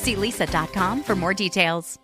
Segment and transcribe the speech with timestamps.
[0.00, 1.98] See leesa.com for more details.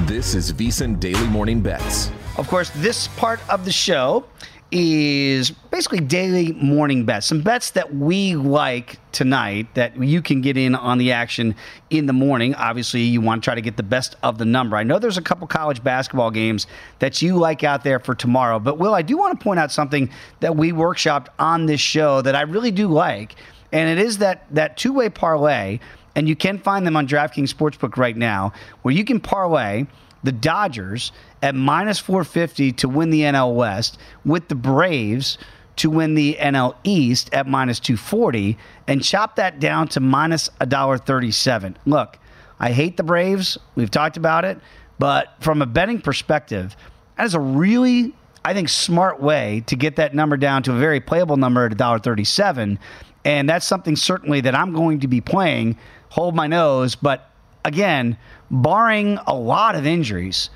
[0.00, 2.10] This is VSiN Daily Morning Bets.
[2.36, 4.24] Of course, this part of the show
[4.72, 7.26] is basically daily morning bets.
[7.26, 11.54] Some bets that we like tonight that you can get in on the action
[11.90, 12.54] in the morning.
[12.56, 14.76] Obviously, you want to try to get the best of the number.
[14.76, 16.66] I know there's a couple college basketball games
[16.98, 19.70] that you like out there for tomorrow, but Will, I do want to point out
[19.70, 23.36] something that we workshopped on this show that I really do like,
[23.72, 25.78] and it is that that two-way parlay,
[26.14, 29.86] and you can find them on DraftKings Sportsbook right now, where you can parlay
[30.22, 35.38] the Dodgers at minus 450 to win the NL West with the Braves
[35.76, 38.56] to win the NL East at minus 240
[38.88, 41.76] and chop that down to minus $1.37.
[41.84, 42.18] Look,
[42.58, 43.58] I hate the Braves.
[43.74, 44.58] We've talked about it.
[44.98, 46.74] But from a betting perspective,
[47.16, 50.78] that is a really, I think, smart way to get that number down to a
[50.78, 52.78] very playable number at $1.37.
[53.26, 55.76] And that's something certainly that I'm going to be playing.
[56.10, 56.94] Hold my nose.
[56.94, 57.28] But
[57.64, 58.16] again,
[58.52, 60.48] barring a lot of injuries,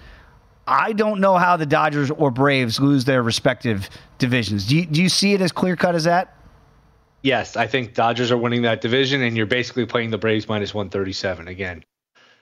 [0.69, 4.69] I don't know how the Dodgers or Braves lose their respective divisions.
[4.69, 6.37] Do you, do you see it as clear cut as that?
[7.23, 10.73] Yes, I think Dodgers are winning that division, and you're basically playing the Braves minus
[10.73, 11.85] 137 again.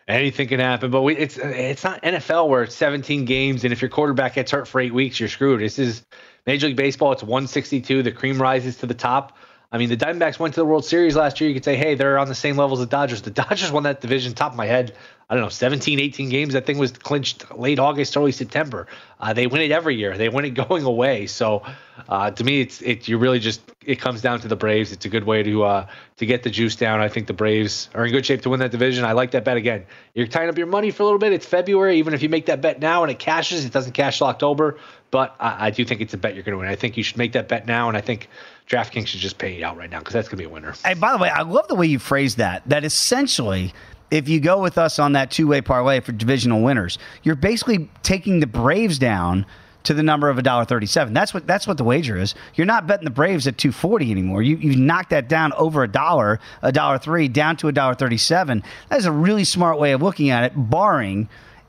[0.09, 3.83] Anything can happen, but we, it's it's not NFL where it's 17 games, and if
[3.83, 5.61] your quarterback gets hurt for eight weeks, you're screwed.
[5.61, 6.05] This is
[6.47, 7.13] Major League Baseball.
[7.13, 8.03] It's 162.
[8.03, 9.37] The cream rises to the top.
[9.71, 11.49] I mean, the Diamondbacks went to the World Series last year.
[11.49, 13.21] You could say, hey, they're on the same level as the Dodgers.
[13.23, 14.95] The Dodgers won that division, top of my head.
[15.31, 16.55] I don't know, 17, 18 games.
[16.55, 18.87] That thing was clinched late August, early September.
[19.21, 20.17] Uh, they win it every year.
[20.17, 21.27] They win it going away.
[21.27, 21.65] So
[22.09, 23.09] uh, to me, it's it.
[23.09, 24.91] You really just it comes down to the Braves.
[24.91, 25.87] It's a good way to uh,
[26.17, 27.01] to get the juice down.
[27.01, 29.05] I think the Braves are in good shape to win that division.
[29.05, 29.85] I like that bet again.
[30.15, 31.35] You're tying up your money for a little bit.
[31.35, 31.99] It's February.
[31.99, 34.79] Even if you make that bet now and it cashes, it doesn't cash till October.
[35.11, 36.69] But I, I do think it's a bet you're going to win.
[36.69, 38.31] I think you should make that bet now, and I think
[38.69, 40.75] DraftKings should just pay out right now because that's going to be a winner.
[40.85, 42.63] Hey, by the way, I love the way you phrase that.
[42.69, 43.73] That essentially,
[44.11, 47.89] if you go with us on that two way parlay for divisional winners, you're basically
[48.03, 49.47] taking the Braves down
[49.85, 51.15] to the number of $1.37.
[51.15, 52.35] That's what that's what the wager is.
[52.55, 54.43] You're not betting the Braves at 240 anymore.
[54.43, 57.95] You you knocked that down over a dollar, a dollar three, down to a dollar
[57.95, 58.63] 37.
[58.91, 61.29] That is a really smart way of looking at it, barring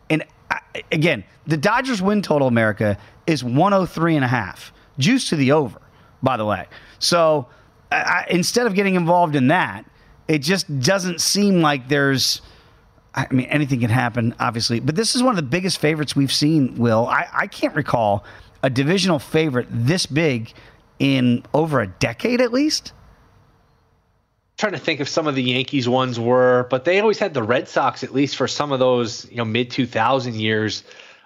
[0.09, 0.55] and uh,
[0.91, 4.73] again, the Dodgers win total America is 103 and a half.
[4.97, 5.79] Juice to the over,
[6.21, 6.67] by the way.
[6.99, 7.47] So
[7.91, 9.85] I, instead of getting involved in that,
[10.27, 12.41] it just doesn't seem like there's.
[13.15, 16.31] I mean, anything can happen, obviously, but this is one of the biggest favorites we've
[16.31, 16.75] seen.
[16.75, 18.23] Will I, I can't recall
[18.61, 20.53] a divisional favorite this big
[20.99, 22.93] in over a decade at least.
[24.57, 27.43] trying to think if some of the Yankees ones were, but they always had the
[27.43, 30.83] Red Sox at least for some of those, you know, mid 2000 years.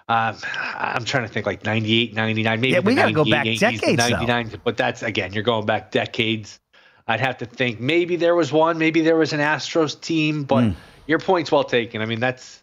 [0.08, 0.36] Um,
[0.76, 2.72] I'm trying to think like 98, 99, maybe.
[2.74, 3.98] Yeah, we got to go back Yankees, decades.
[3.98, 4.58] 99, though.
[4.64, 6.58] but that's again, you're going back decades.
[7.06, 10.64] I'd have to think maybe there was one, maybe there was an Astros team, but
[10.64, 10.74] Mm.
[11.06, 12.02] your point's well taken.
[12.02, 12.62] I mean, that's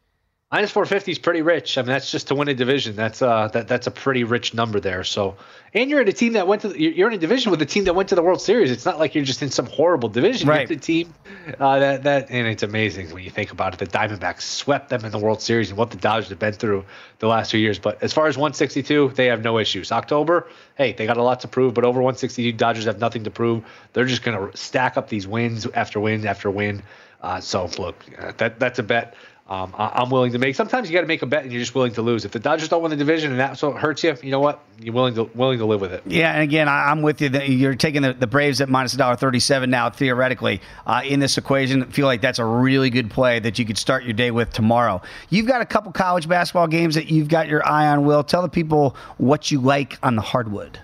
[0.51, 1.78] minus 450 is pretty rich.
[1.78, 2.95] I mean, that's just to win a division.
[2.95, 5.03] That's uh that that's a pretty rich number there.
[5.03, 5.38] So,
[5.73, 7.66] and you're in a team that went to the, you're in a division with a
[7.66, 8.72] team that went to the World Series.
[8.72, 10.50] It's not like you're just in some horrible division.
[10.50, 10.67] Right.
[10.67, 11.13] The team
[11.59, 13.79] uh, that that and it's amazing when you think about it.
[13.79, 16.86] The Diamondbacks swept them in the World Series and what the Dodgers have been through
[17.19, 17.80] the last few years.
[17.80, 19.92] But as far as 162, they have no issues.
[19.92, 23.31] October, hey, they got a lot to prove, but over 162, Dodgers have nothing to
[23.31, 23.63] prove.
[23.94, 26.83] They're just going to stack up these wins after win after win.
[27.21, 29.15] Uh, so look, uh, that that's a bet.
[29.51, 30.56] Um, I, I'm willing to make.
[30.56, 32.24] Sometimes you got to make a bet and you're just willing to lose.
[32.24, 34.63] If the Dodgers don't win the division and that's what hurts you, you know what?
[34.80, 36.03] You're willing to willing to live with it.
[36.06, 37.27] Yeah, and again, I, I'm with you.
[37.27, 41.83] That You're taking the, the Braves at minus $1.37 now, theoretically, uh, in this equation.
[41.83, 44.53] I feel like that's a really good play that you could start your day with
[44.53, 45.01] tomorrow.
[45.30, 48.24] You've got a couple college basketball games that you've got your eye on, Will.
[48.24, 50.80] Tell the people what you like on the hardwood.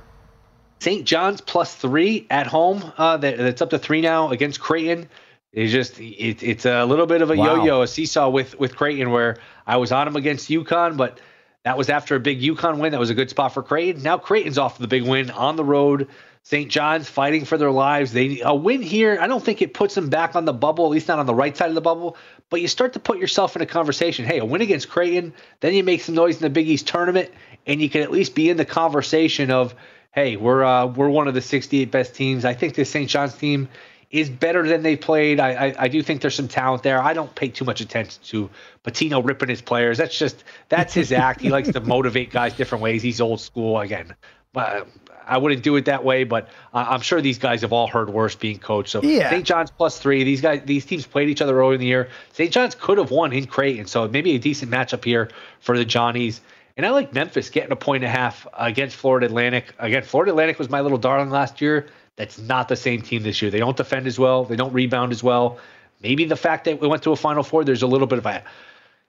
[0.80, 1.06] St.
[1.06, 2.92] John's plus three at home.
[2.98, 5.08] Uh, that, that's up to three now against Creighton.
[5.54, 7.56] It's just it, it's a little bit of a Wow.
[7.58, 11.20] yo-yo, a seesaw with with Creighton, where I was on him against UConn, but
[11.64, 12.92] that was after a big UConn win.
[12.92, 14.04] That was a good spot for Creighton.
[14.04, 16.08] Now Creighton's off the big win on the road.
[16.44, 16.72] St.
[16.72, 18.14] John's fighting for their lives.
[18.14, 19.18] They a win here.
[19.20, 21.36] I don't think it puts them back on the bubble, at least not on the
[21.36, 22.16] right side of the bubble.
[22.50, 24.24] But you start to put yourself in a conversation.
[24.24, 27.32] Hey, a win against Creighton, then you make some noise in the Big East tournament,
[27.66, 29.76] and you can at least be in the conversation of,
[30.14, 32.46] hey, we're uh, we're one of the 68 best teams.
[32.46, 33.10] I think this St.
[33.10, 33.68] John's team
[34.10, 35.40] is better than they played.
[35.40, 37.02] I, I I do think there's some talent there.
[37.02, 38.50] I don't pay too much attention to
[38.84, 39.98] Pitino ripping his players.
[39.98, 41.42] That's just that's his act.
[41.42, 43.02] He likes to motivate guys different ways.
[43.02, 44.16] He's old school again.
[44.54, 44.86] But uh,
[45.28, 46.24] I wouldn't do it that way.
[46.24, 48.90] But I'm sure these guys have all heard worse being coached.
[48.90, 49.30] So Yeah.
[49.30, 49.46] St.
[49.46, 50.24] John's plus three.
[50.24, 52.10] These guys, these teams played each other earlier in the year.
[52.32, 52.52] St.
[52.52, 56.40] John's could have won in Creighton, so maybe a decent matchup here for the Johnnies.
[56.78, 59.74] And I like Memphis getting a point and a half against Florida Atlantic.
[59.80, 61.88] Again, Florida Atlantic was my little darling last year.
[62.18, 63.50] That's not the same team this year.
[63.50, 64.44] They don't defend as well.
[64.46, 65.58] They don't rebound as well.
[66.04, 68.26] Maybe the fact that we went to a Final Four, there's a little bit of
[68.28, 68.44] a,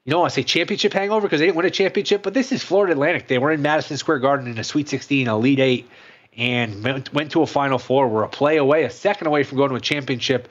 [0.07, 2.63] you know, I say championship hangover because they didn't win a championship, but this is
[2.63, 3.29] Florida Atlantic.
[3.29, 5.91] They were in Madison Square Garden in a Sweet 16, Elite Eight,
[6.39, 8.09] and went, went to a Final Four.
[8.09, 10.49] Were a play away, a second away from going to a championship.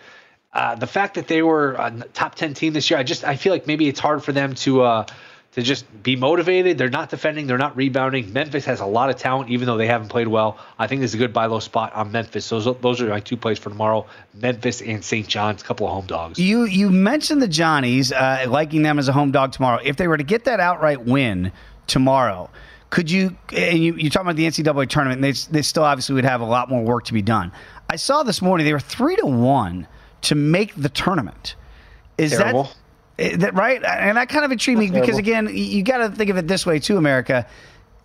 [0.54, 3.36] Uh, the fact that they were a top 10 team this year, I just I
[3.36, 5.06] feel like maybe it's hard for them to uh,
[5.58, 6.78] to just be motivated.
[6.78, 8.32] They're not defending, they're not rebounding.
[8.32, 10.60] Memphis has a lot of talent, even though they haven't played well.
[10.78, 12.48] I think this is a good buy low spot on Memphis.
[12.48, 14.06] Those those are my two plays for tomorrow:
[14.36, 15.28] Memphis and St.
[15.28, 16.38] John's, a couple of home dogs.
[16.38, 19.80] You you mentioned the Johnnies uh, liking them as a home dog tomorrow.
[19.84, 21.52] If they were to get that outright win
[21.88, 22.52] tomorrow,
[22.92, 23.36] could you?
[23.52, 25.24] And you you talking about the NCAA tournament?
[25.24, 27.52] And they they still obviously would have a lot more work to be done.
[27.90, 29.88] I saw this morning they were three to one
[30.22, 31.56] to make the tournament.
[32.20, 32.66] Is Terrible.
[32.66, 32.76] that?
[33.18, 33.84] Is that right?
[33.84, 36.66] And that kind of intrigued me because again, you got to think of it this
[36.66, 37.46] way too, America.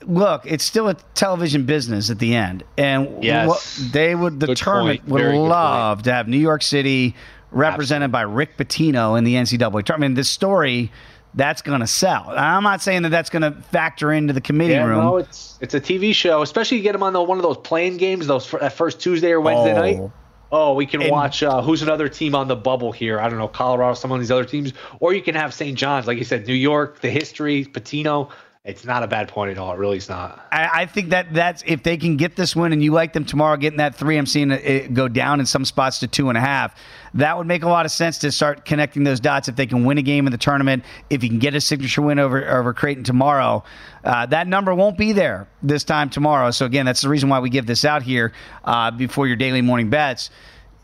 [0.05, 3.47] Look, it's still a television business at the end, and Yes.
[3.49, 5.13] what they would the Good tournament point.
[5.13, 7.15] would Very love to have New York City
[7.53, 9.93] represented by Rick Pitino in the NCAA tournament.
[9.93, 10.91] I mean, this story
[11.35, 12.25] that's going to sell.
[12.37, 15.05] I'm not saying that that's going to factor into the committee Yeah, room.
[15.05, 17.59] no, it's it's a TV show, especially you get them on the one of those
[17.59, 19.81] playing games, those that first Tuesday or Wednesday Oh.
[19.81, 20.11] night.
[20.55, 23.19] Oh, we can And- watch uh, who's another team on the bubble here.
[23.19, 25.77] I don't know, Colorado, some of these other teams, or you can have St.
[25.79, 28.31] John's, like you said, New York, the history, Pitino.
[28.65, 29.73] It's not a bad point at all.
[29.73, 30.47] It really is not.
[30.53, 33.25] I, I think that that's if they can get this win and you like them
[33.25, 36.39] tomorrow, getting that three, I'm seeing it, go down in some spots to two and
[36.39, 36.77] a half.
[37.15, 39.49] That would make a lot of sense to start connecting those dots.
[39.49, 42.03] If they can win a game in the tournament, if you can get a signature
[42.03, 43.65] win over over Creighton tomorrow,
[44.05, 46.53] uh, that number won't be there this time tomorrow.
[46.53, 48.33] So again, that's the reason why we give this out here
[48.63, 50.31] uh, before your daily morning bets.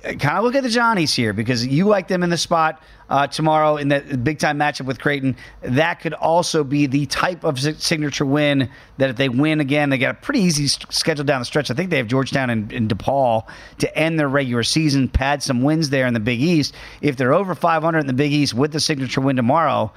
[0.02, 2.80] Kind of look at the Johnnies here because you like them in the spot
[3.10, 5.36] uh, tomorrow in that big time matchup with Creighton.
[5.62, 9.98] That could also be the type of signature win that if they win again, they
[9.98, 11.70] got a pretty easy schedule down the stretch.
[11.70, 13.44] I think they have Georgetown and, and DePaul
[13.78, 16.74] to end their regular season, pad some wins there in the Big East.
[17.00, 19.92] If they're over 500 in the Big East with the signature win tomorrow,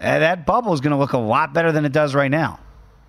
[0.00, 2.58] uh, that bubble is going to look a lot better than it does right now.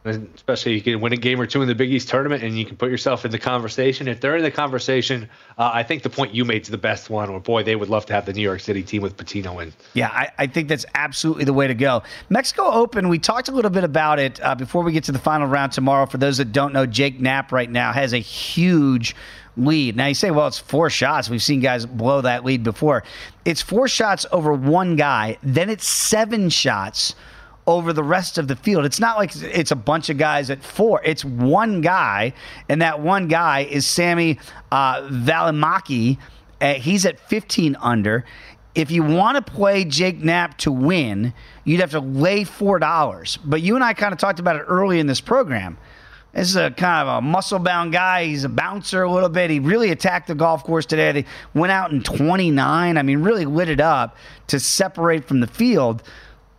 [0.08, 2.66] Especially you can win a game or two in the Big East tournament, and you
[2.66, 4.08] can put yourself in the conversation.
[4.08, 7.10] If they're in the conversation, uh, I think the point you made is the best
[7.10, 7.30] one.
[7.30, 9.74] Or boy, they would love to have the New York City team with Pitino in.
[9.94, 12.04] Yeah, I, I think that's absolutely the way to go.
[12.30, 15.20] Mexico Open, we talked a little bit about it uh, before we get to the
[15.20, 16.06] final round tomorrow.
[16.06, 19.16] For those that don't know, Jake Knapp right now has a huge
[19.58, 19.96] lead.
[19.96, 21.30] Now you say, well, it's four shots.
[21.30, 23.04] We've seen guys blow that lead before.
[23.46, 27.16] It's four shots over one guy, then it's seven shots
[27.68, 28.86] over the rest of the field.
[28.86, 31.02] It's not like it's a bunch of guys at four.
[31.04, 32.34] It's one guy,
[32.70, 34.40] and that one guy is Sami
[34.72, 36.18] uh, Valimaki.
[36.60, 38.26] Uh, he's at 15 under.
[38.74, 41.34] If you want to play Jake Knapp to win,
[41.66, 43.38] you'd have to lay four dollars.
[43.44, 45.78] But you and I kind of talked about it early in this program.
[46.34, 48.26] This is a kind of a muscle bound guy.
[48.26, 49.50] He's a bouncer a little bit.
[49.50, 51.12] He really attacked the golf course today.
[51.12, 51.26] They
[51.56, 52.98] went out in 29.
[52.98, 54.16] I mean, really lit it up
[54.48, 56.04] to separate from the field.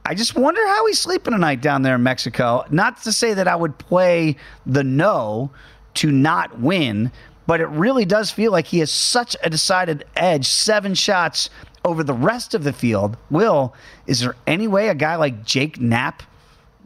[0.09, 2.65] I just wonder how he's sleeping tonight down there in Mexico.
[2.71, 5.51] Not to say that I would play the no
[5.97, 7.13] to not win,
[7.47, 10.47] but it really does feel like he has such a decided edge.
[10.47, 11.51] Seven shots
[11.85, 13.19] over the rest of the field.
[13.29, 13.75] Will,
[14.07, 16.23] is there any way a guy like Jake Knapp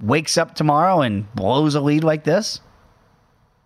[0.01, 2.59] wakes up tomorrow and blows a lead like this?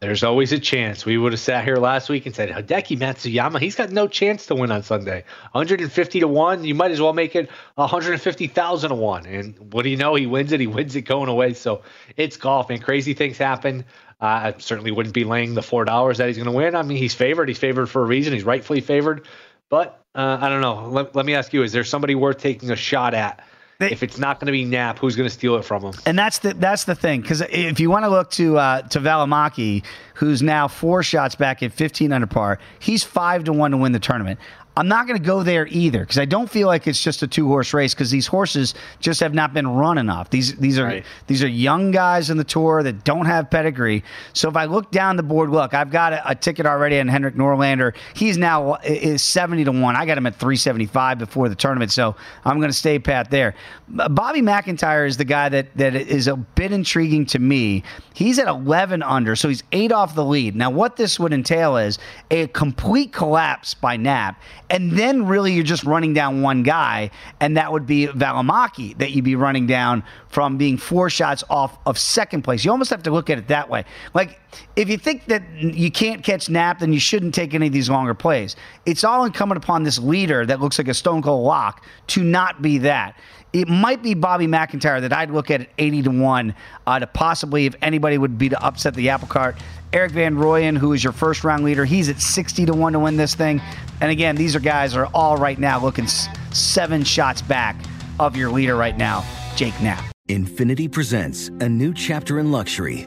[0.07, 1.05] There's always a chance.
[1.05, 4.47] We would have sat here last week and said Hideki Matsuyama, he's got no chance
[4.47, 5.25] to win on Sunday.
[5.51, 6.63] 150 to one.
[6.63, 9.27] You might as well make it 150,000 to one.
[9.27, 10.15] And what do you know?
[10.15, 10.61] He wins it.
[10.61, 11.55] He wins it going away.
[11.55, 11.83] So
[12.17, 13.85] it's golf, and crazy things happen.
[14.21, 16.77] Uh, I certainly wouldn't be laying the four dollars that he's going to win.
[16.77, 17.49] I mean, he's favored.
[17.49, 18.33] He's favored for a reason.
[18.33, 19.27] He's rightfully favored.
[19.71, 20.89] But uh, I don't know.
[20.89, 23.45] Let, let me ask you: Is there somebody worth taking a shot at?
[23.79, 25.93] They- if it's not going to be Knapp, who's going to steal it from him?
[26.07, 29.01] And that's the that's the thing because if you want to look to uh, to
[29.01, 33.77] Valimaki, who's now four shots back at 15 under par, he's five to one to
[33.77, 34.41] win the tournament.
[34.77, 37.27] I'm not going to go there either because I don't feel like it's just a
[37.27, 40.29] two horse race because these horses just have not been run enough.
[40.31, 41.05] These these are Right.
[41.27, 44.05] these are young guys in the tour that don't have pedigree.
[44.35, 47.09] So if I look down the board, look, I've got a, a ticket already on
[47.09, 47.95] Henrik Norlander.
[48.15, 49.97] He's now is 70 to one.
[49.97, 52.15] I got him at 375 before the tournament, so
[52.45, 53.55] I'm going to stay pat there.
[53.89, 57.83] Bobby MacIntyre is the guy that that is a bit intriguing to me.
[58.13, 60.55] He's at 11 under, so he's eight off the lead.
[60.57, 61.99] Now, what this would entail is
[62.31, 67.57] a complete collapse by Knapp, and then really you're just running down one guy, and
[67.57, 71.99] that would be Valimaki that you'd be running down from being four shots off of
[71.99, 72.65] second place.
[72.65, 73.85] You almost have to look at it that way.
[74.15, 74.41] Like,
[74.75, 77.91] if you think that you can't catch Knapp, then you shouldn't take any of these
[77.91, 78.57] longer plays.
[78.87, 82.63] It's all incumbent upon this leader that looks like a stone cold lock to not
[82.63, 83.17] be that.
[83.53, 86.55] It might be Bobby MacIntyre that I'd look at at 80 to 1
[86.87, 89.57] uh, to possibly, if anybody would be to upset the apple cart.
[89.93, 92.99] Erik van Rooyen, who is your first round leader, he's at 60 to 1 to
[92.99, 93.61] win this thing.
[94.01, 96.07] And again, these are guys are all right now looking
[96.53, 97.77] seven shots back
[98.19, 99.25] of your leader right now,
[99.57, 100.05] Jake Knapp.
[100.29, 103.07] INFINITI presents a new chapter in luxury,